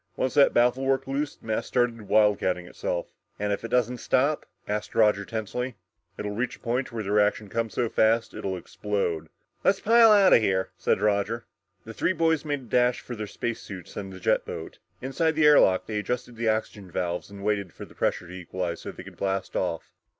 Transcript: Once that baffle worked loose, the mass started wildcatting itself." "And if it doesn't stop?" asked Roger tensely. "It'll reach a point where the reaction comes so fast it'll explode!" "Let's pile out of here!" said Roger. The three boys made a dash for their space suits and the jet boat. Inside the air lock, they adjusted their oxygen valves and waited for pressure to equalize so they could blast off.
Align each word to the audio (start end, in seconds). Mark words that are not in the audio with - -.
Once 0.15 0.33
that 0.33 0.51
baffle 0.51 0.83
worked 0.83 1.07
loose, 1.07 1.35
the 1.35 1.45
mass 1.45 1.67
started 1.67 1.95
wildcatting 2.09 2.67
itself." 2.67 3.11
"And 3.37 3.53
if 3.53 3.63
it 3.63 3.67
doesn't 3.67 3.99
stop?" 3.99 4.47
asked 4.67 4.95
Roger 4.95 5.23
tensely. 5.25 5.75
"It'll 6.17 6.31
reach 6.31 6.55
a 6.55 6.59
point 6.59 6.91
where 6.91 7.03
the 7.03 7.11
reaction 7.11 7.49
comes 7.49 7.75
so 7.75 7.87
fast 7.87 8.33
it'll 8.33 8.57
explode!" 8.57 9.29
"Let's 9.63 9.79
pile 9.79 10.11
out 10.11 10.33
of 10.33 10.41
here!" 10.41 10.71
said 10.75 11.01
Roger. 11.01 11.45
The 11.85 11.93
three 11.93 12.13
boys 12.13 12.43
made 12.43 12.61
a 12.61 12.63
dash 12.63 13.01
for 13.01 13.15
their 13.15 13.27
space 13.27 13.61
suits 13.61 13.95
and 13.95 14.11
the 14.11 14.19
jet 14.19 14.43
boat. 14.43 14.79
Inside 15.03 15.33
the 15.35 15.45
air 15.45 15.59
lock, 15.59 15.85
they 15.85 15.99
adjusted 15.99 16.35
their 16.35 16.55
oxygen 16.57 16.89
valves 16.89 17.29
and 17.29 17.43
waited 17.43 17.71
for 17.71 17.85
pressure 17.85 18.25
to 18.27 18.33
equalize 18.33 18.81
so 18.81 18.91
they 18.91 19.03
could 19.03 19.17
blast 19.17 19.55
off. 19.55 19.91